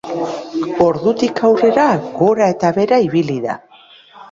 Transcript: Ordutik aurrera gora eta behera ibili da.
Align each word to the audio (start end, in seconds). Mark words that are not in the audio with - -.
Ordutik 0.85 1.43
aurrera 1.51 1.85
gora 2.17 2.51
eta 2.57 2.73
behera 2.81 3.03
ibili 3.11 3.39
da. 3.47 3.61